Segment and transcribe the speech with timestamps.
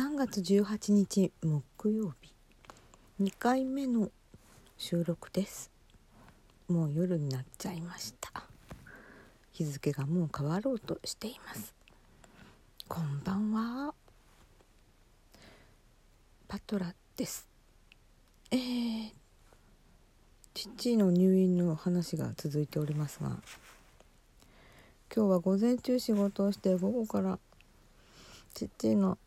[0.00, 2.32] 3月18日木曜日。
[3.20, 4.08] 2回目の
[4.78, 5.70] 収録です。
[6.68, 8.44] もう夜になっちゃいました。
[9.52, 11.74] 日付がもう変わろうとしています。
[12.88, 13.92] こんばんは。
[16.48, 17.46] パトラです。
[18.50, 19.10] えー、
[20.54, 23.36] 父の入院の話が続いておりますが
[25.14, 27.38] 今日は午前中仕事をして午後から
[28.54, 29.18] 父の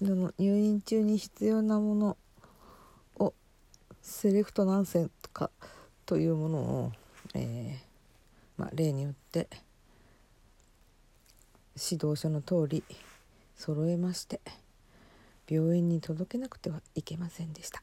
[0.00, 2.16] の入院中に必要なもの
[3.18, 3.34] を
[4.02, 5.50] セレクト何選とか
[6.06, 6.92] というものを、
[7.34, 9.48] えー、まあ、例によって
[11.76, 12.82] 指導書の通り
[13.56, 14.40] 揃えまして
[15.48, 17.82] 病院に届けなくてはいけませんでした。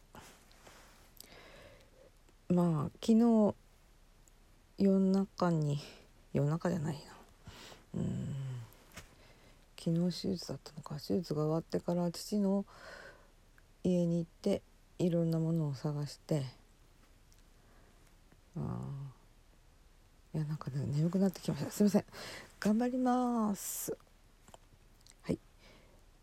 [2.49, 3.55] まあ昨日
[4.77, 5.79] 夜中に
[6.33, 7.01] 夜中じゃないな。
[7.95, 8.35] うん。
[9.85, 10.95] 昨日手術だったのか。
[10.95, 12.65] 手術が終わってから父の
[13.83, 14.63] 家に行って
[14.97, 16.43] いろんなものを探して。
[18.57, 21.69] ああいやなんかね眠くなってきました。
[21.69, 22.05] すいません。
[22.59, 23.95] 頑張ります。
[25.21, 25.37] はい。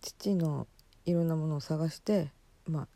[0.00, 0.66] 父の
[1.06, 2.32] いろんなものを探して
[2.66, 2.88] まあ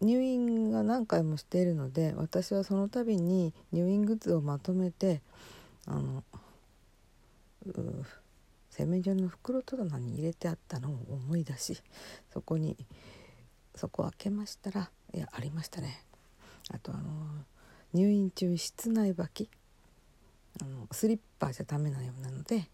[0.00, 5.20] 入院が何回もしているので私はその度に入院グッズをまとめて
[5.86, 6.24] あの
[7.66, 8.04] う
[8.74, 10.88] 洗面所の袋戸棚に入れてあったの？
[10.88, 11.78] を思い出し
[12.32, 12.76] そこに
[13.74, 16.02] そこを開けましたらいやありましたね。
[16.70, 17.02] あとあの
[17.92, 19.50] 入院中室内履き
[20.62, 22.70] あのスリッパじゃダメなようなので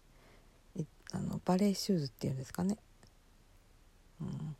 [1.11, 2.77] あのバレーシューズっていうんですかね、
[4.21, 4.55] うん、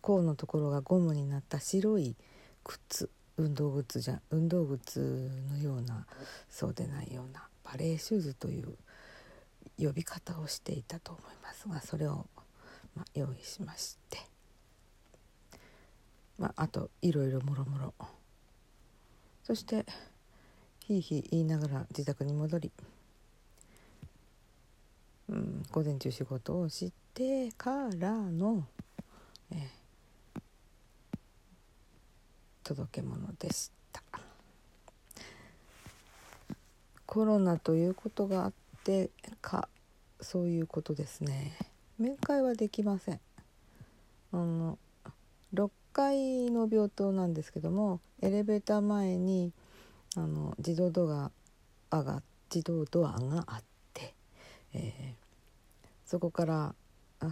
[0.00, 2.16] 甲のところがゴムになった白い
[2.64, 6.06] 靴運動靴じゃ運動靴のような
[6.48, 8.74] そうでないようなバレーシューズという
[9.80, 12.26] 呼び方をしていたと思いますがそれを、
[12.94, 14.18] まあ、用意しまして、
[16.38, 17.94] まあ、あといろいろもろもろ
[19.44, 19.84] そして
[20.86, 22.70] ひいひい言いながら自宅に戻り、
[25.28, 28.64] うん、午前中仕事をしてからの、
[29.52, 30.40] えー、
[32.64, 34.02] 届け物でした。
[37.06, 38.69] コロナということがあって
[39.40, 39.68] か
[40.20, 41.56] そういうことですね。
[41.98, 43.20] 面会はできません。
[44.32, 44.78] あの
[45.54, 49.52] 6階の病棟なんですけどもエレベーター前に
[50.16, 51.30] あの自動ドア
[52.02, 52.22] が
[52.54, 54.14] 自動ドアがあって、
[54.74, 55.14] えー、
[56.06, 56.74] そこから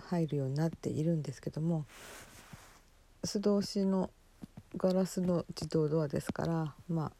[0.08, 1.86] 入るようになっているんですけども
[3.24, 4.10] 素通しの
[4.76, 7.12] ガラスの自動ドアですからまあ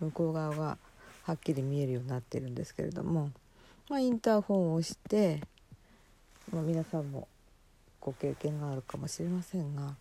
[0.00, 0.78] 向こう側が
[1.24, 3.30] はっきり見えるようになってるんですけれども
[3.88, 5.42] まあ、インターホンを押して、
[6.50, 7.28] まあ、皆さんも
[8.00, 9.96] ご経験があるかもしれませんが「まあ、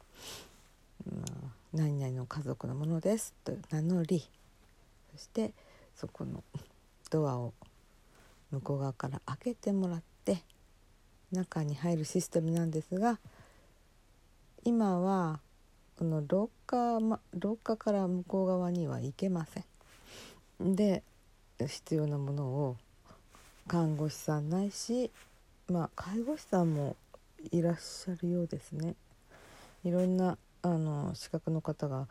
[1.74, 4.30] 何々の家族のものです」と名乗り
[5.12, 5.54] そして
[5.96, 6.44] そこの
[7.10, 7.54] ドアを
[8.52, 10.44] 向こう側から開けてもらって
[11.32, 13.20] 中に入るシステムなんですが
[14.64, 15.42] 今は
[15.98, 19.60] この廊下、ま、廊下から向こう側には行けませ
[20.62, 20.76] ん。
[20.76, 21.04] で
[21.60, 22.78] 必要なものを
[23.68, 25.12] 看護師さんないし、
[25.69, 26.96] まあ、介護士さんも
[27.51, 28.96] いらっしゃるようですね。
[29.84, 32.07] いろんなあの資格の方が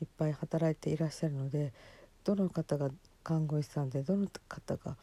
[0.00, 1.72] いっぱい働いていらっしゃるので
[2.24, 2.90] どの方が
[3.24, 4.96] 看護師さんでどの方が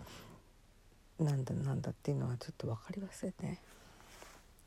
[1.20, 3.60] なんだなんだっていうのはちょっと分かりませんね。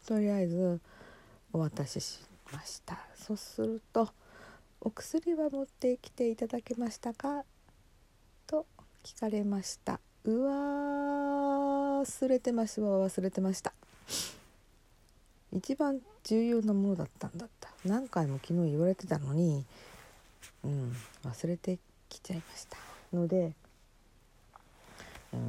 [0.07, 0.81] とりあえず
[1.53, 2.21] お渡しし
[2.53, 4.09] ましたそうすると
[4.81, 7.45] 「お薬は持ってきていただけましたか?」
[8.47, 8.67] と
[9.03, 10.53] 聞かれましたうわ
[12.03, 12.83] 忘れてました。
[12.83, 13.73] 忘れてました。
[15.53, 17.71] 一番重要なものだったんだった。
[17.85, 19.65] 何回も昨日言われてたのに
[20.63, 20.93] うん
[21.25, 21.79] 忘れて
[22.09, 22.77] きちゃいました。
[23.13, 23.53] ので
[25.33, 25.49] うん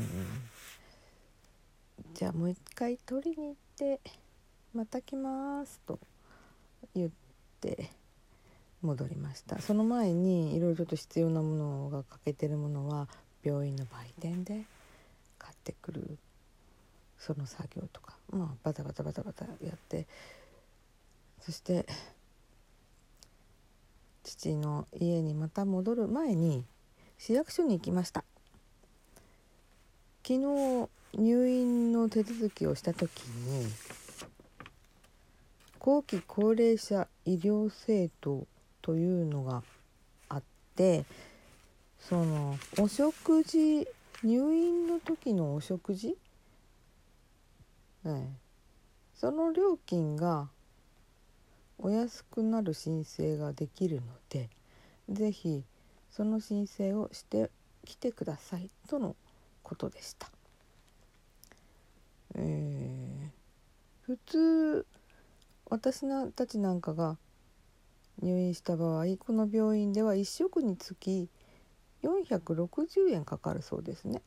[2.13, 3.99] じゃあもう一回取りに行って
[4.73, 5.99] また来ますと
[6.95, 7.09] 言っ
[7.59, 7.89] て
[8.81, 9.59] 戻りました。
[9.59, 13.07] その前にいろいろと必要なものが欠けてるものは
[13.43, 14.63] 病院の売店で
[15.37, 16.17] 買ってくる
[17.17, 20.07] その作業とか、まあ、バタバタバタバタやって
[21.39, 21.85] そして
[24.23, 26.65] 父の家にまた戻る前に
[27.17, 28.23] 市役所に行きました。
[30.23, 33.67] 昨日入院の手続きをした時に
[35.79, 38.45] 後期高齢者医療制度
[38.81, 39.63] というのが
[40.29, 40.43] あっ
[40.75, 41.05] て
[42.07, 43.87] そのお食事
[44.23, 46.17] 入院の時のお食事、
[48.05, 48.27] ええ、
[49.15, 50.49] その料金が
[51.77, 54.49] お安くなる申請ができるので
[55.09, 55.63] 是非
[56.11, 57.49] その申請をして
[57.85, 59.15] きてくださいとの
[59.63, 60.29] ことでした。
[62.35, 63.29] えー、
[64.01, 64.85] 普通
[65.69, 67.17] 私たちなんかが
[68.21, 71.29] 入院した場合この病院では1食につき
[72.03, 74.21] 460円かかるそうですね。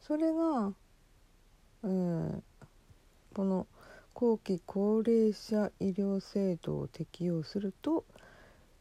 [0.00, 0.72] それが、
[1.84, 2.40] えー、
[3.34, 3.66] この
[4.14, 8.04] 後期高齢者医療制度を適用すると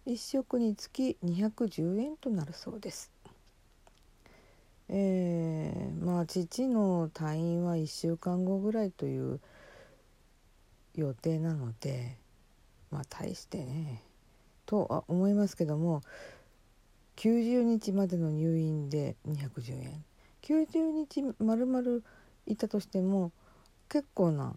[0.05, 3.11] 1食につき210円となるそうです。
[4.89, 9.41] えー、まあ父の退院は1週間後ぐらいという
[10.95, 12.15] 予定なので
[12.89, 14.06] まあ大してね
[14.67, 16.03] とは思いますけども
[17.15, 20.05] 90日までの入院で210円。
[20.43, 22.03] 90日まるまる
[22.45, 23.31] いたとしても
[23.89, 24.55] 結構な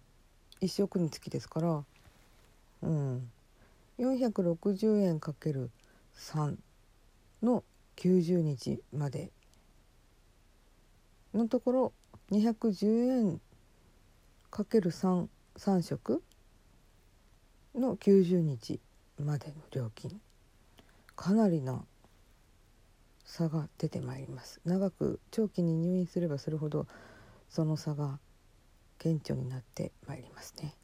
[0.61, 1.85] 1食につきですから
[2.83, 3.31] うん。
[3.99, 5.71] 460円かける
[6.17, 6.57] 3
[7.43, 7.65] の
[7.97, 9.31] 90日まで
[11.35, 11.93] のところ
[12.31, 12.87] 210
[13.31, 13.41] 円
[14.51, 16.23] かける33食
[17.75, 18.81] の90日
[19.21, 20.21] までの料金
[21.17, 21.85] かなりな
[23.25, 24.61] 差が出てまいります。
[24.65, 26.87] 長く長期に入院すればするほど
[27.49, 28.19] その差が
[28.99, 30.75] 顕著になってまいりますね。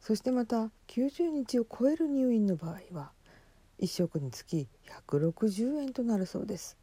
[0.00, 3.12] そしてまた90日を超える入院の場合は
[3.80, 4.68] 1食につき
[5.08, 6.76] 160円となるそうです。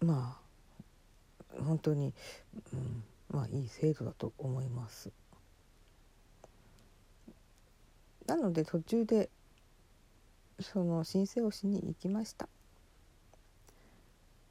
[0.00, 2.14] まあ本当に、
[2.72, 5.10] うん、まあいい制度だと思います。
[8.30, 9.28] なので途中で
[10.60, 12.48] その申請をしに行きました。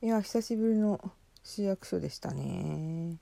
[0.02, 1.00] いや久しぶりの
[1.44, 3.16] 市役所でしたね。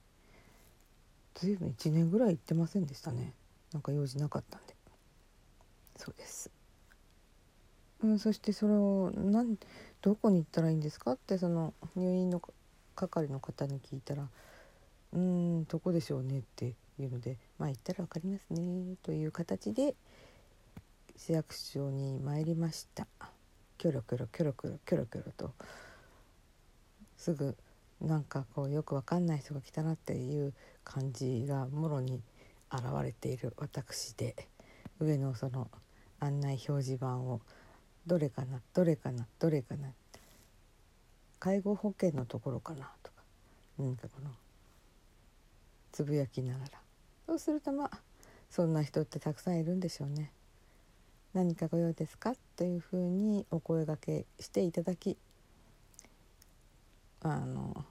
[1.35, 3.33] ずいぶん1年ぐらい行ってませんでしたね。
[3.71, 4.75] なんか用事なかったんで。
[5.95, 6.49] そうです。
[8.01, 9.57] うん、そしてそれをなん
[10.01, 11.11] どこに行ったらいいんですか？
[11.11, 12.41] ってその入院の
[12.95, 14.27] 係の方に聞いたら
[15.13, 19.95] 「うんどこでしょうね」っていうので「まあ行ったら分かりますね」という形で
[21.17, 23.07] 市役所に参りました
[23.79, 25.51] キョロキョロキョロキョロキョロキョロと
[27.17, 27.57] すぐ
[27.99, 30.53] なんかこうよく分かんない人が来たなっていう
[30.83, 32.21] 感じがもろに
[32.71, 34.35] 現れている私で
[34.99, 35.71] 上のその
[36.19, 37.41] 案内表示板を
[38.05, 39.89] どれかなどれかなどれかな
[41.39, 43.23] 介護保険のところかなとか
[43.79, 44.29] 何かこの
[45.91, 46.71] つぶやきながら
[47.25, 47.91] そうするとまあ
[48.51, 50.31] そんな人ってたくさんいるんでしょうね。
[51.37, 52.33] 何かご用ですか？
[52.55, 55.17] というふうにお声がけしていただき
[57.21, 57.85] あの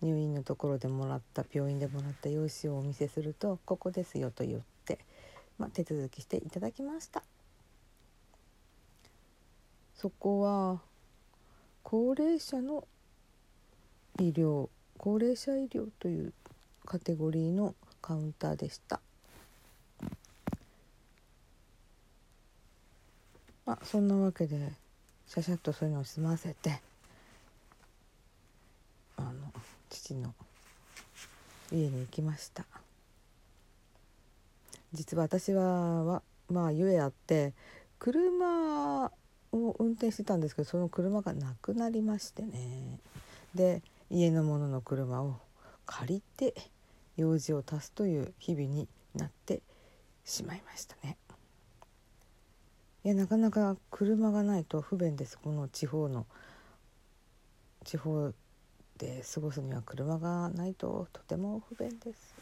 [0.00, 5.00] 入院のところでもらった病院でもらった用紙をお見せすると「ここですよ」と言って、
[5.58, 7.24] まあ、手続きしていただきました。
[9.96, 10.80] そこは
[11.82, 12.86] 高齢者の
[14.20, 16.32] 医療高齢者医療という
[16.84, 19.00] カテゴリーのカウンターでした。
[23.66, 24.72] まあそんなわけで
[25.26, 26.80] シャシャッとそういうのを済ませて
[29.16, 29.30] あの
[29.88, 30.34] 父の
[31.72, 32.64] 家に行きました
[34.92, 37.52] 実は私ははまあゆえあって
[37.98, 39.10] 車を
[39.78, 42.98] 運転してたんですけどその車がなくなりましてね
[43.54, 45.36] で家のものの車を
[45.86, 46.54] 借りて
[47.16, 49.60] 用事を足すという日々になって
[50.24, 51.16] しまいましたね。
[53.04, 55.38] いやなかなか車がないと不便です。
[55.38, 56.24] この地方の
[57.84, 58.32] 地方
[58.96, 62.34] で過ごすには車がないととても不便です。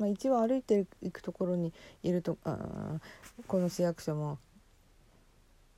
[0.00, 2.98] まあ、一応歩いていくところにいるとあ
[3.46, 4.38] この市役所も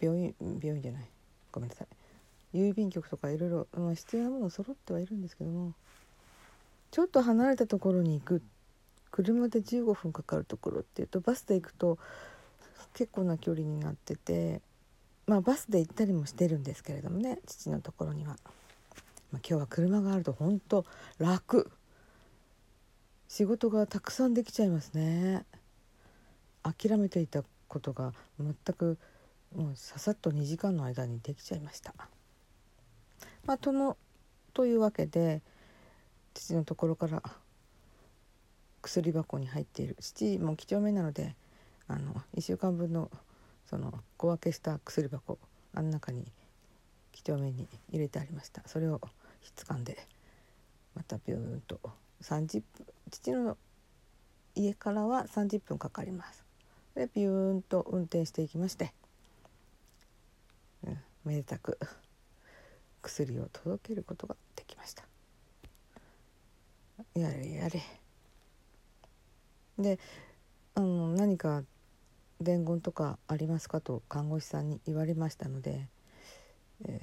[0.01, 1.05] 病院病院じゃない。
[1.53, 2.57] ごめんなさい。
[2.57, 5.75] 郵便局とかいろいろ、ま、必要なもの揃ってはいるんですけども
[6.91, 8.43] ちょっと離れたところに行く。
[9.11, 11.99] 車で15分かかるところっていうとバスで行くと
[12.95, 14.61] 結構な距離になってて
[15.27, 18.37] まあバスで行ったりもしてるんですけれどもね父のところには、
[19.31, 20.85] まあ、今日は車があると本当
[21.19, 21.71] 楽。
[23.33, 25.47] 仕事がたくさんできちゃいますね。
[26.63, 28.99] 諦めていたことが全く
[29.57, 31.95] もうささっと2時間の間にできちゃいました。
[33.47, 33.97] まあ、との
[34.53, 35.41] というわけで
[36.35, 37.23] 父のところから
[38.83, 39.97] 薬箱に入っている。
[39.99, 41.35] 父も几帳面なので
[41.89, 43.11] あの1週間分の
[43.67, 45.39] その小分けした薬箱
[45.75, 46.25] あん中に
[47.13, 48.63] 几帳面に入れてありました。
[48.67, 49.01] それを
[49.41, 50.07] ひっつかんで
[50.95, 51.81] またビューンと
[52.23, 53.57] 30分父の
[54.55, 56.45] 家からは30分かかります。
[56.95, 58.93] でビューンと運転していきまして、
[60.87, 61.79] うん、めでたく
[63.01, 65.05] 薬を届けることができました。
[67.15, 67.83] やれやれ。
[69.79, 69.99] で
[70.75, 71.63] あの何か
[72.43, 75.89] 伝言とかありますかと看護師さんに言われましたので、
[76.85, 77.01] え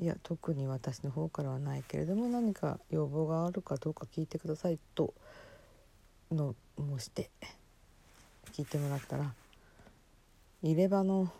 [0.00, 5.14] ー、いや特に私の方からはないけれども何か要望があるかどうか聞いてくださいと
[6.30, 7.30] の申して
[8.52, 9.32] 聞いてもらったら
[10.62, 11.32] 入れ歯の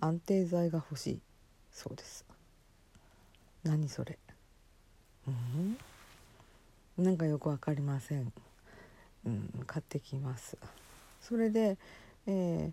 [0.00, 1.20] 安定剤が欲しい
[1.72, 2.24] そうです。
[3.62, 4.18] 何それ。
[5.26, 5.30] う
[7.00, 7.04] ん？
[7.04, 8.32] なんかよくわかりません。
[9.26, 10.56] うん買ってきます。
[11.20, 11.78] それで、
[12.26, 12.72] えー、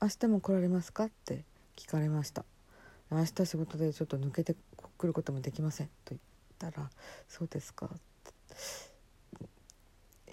[0.00, 1.44] 明日も来られますか?」って
[1.76, 2.44] 聞かれました
[3.10, 4.56] 「明日仕事でちょっと抜けて
[4.98, 6.20] くることもできません」と言っ
[6.58, 6.90] たら
[7.28, 7.90] 「そうですか」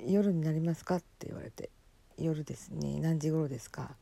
[0.05, 1.69] 夜になりますか?」って言われて
[2.17, 3.95] 「夜ですね何時頃ですか?」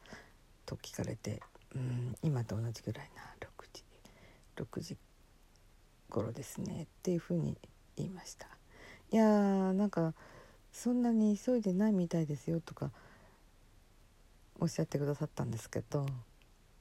[0.66, 1.42] と聞かれて
[1.76, 3.84] 「うん今と同じぐらいな6時
[4.56, 4.98] 6時
[6.10, 7.58] 頃ですね」っていうふうに
[7.96, 8.48] 言いました
[9.12, 10.14] いやーなんか
[10.72, 12.92] そんなに急いでないみたいですよとか
[14.60, 16.06] おっしゃってくださったんですけど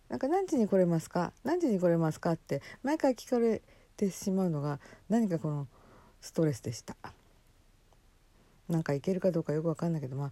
[0.09, 1.33] なんか何時に来れますか？
[1.45, 3.61] 何時に来れますかって毎回聞かれ
[3.97, 4.79] てしまうのが
[5.09, 5.67] 何かこの
[6.21, 6.97] ストレスでした。
[8.69, 10.31] なんかいけるかどうかよく分かんないけどまあ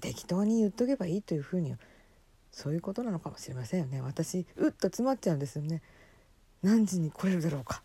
[0.00, 1.74] 適当に言っとけばいいというふうに
[2.52, 4.02] そういうことなのかもしれませんよね。
[4.02, 5.82] 私うっと詰まっちゃうんですよね。
[6.62, 7.82] 何時に来れるだろうか。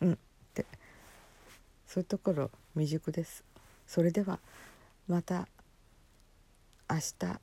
[0.00, 0.12] うん。
[0.14, 0.16] っ
[0.54, 0.66] て。
[1.86, 3.44] そういうところ未熟です。
[3.86, 4.40] それでは
[5.06, 5.46] また
[6.90, 7.40] 明日